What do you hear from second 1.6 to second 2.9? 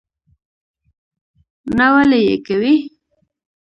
نه ولي یې کوې?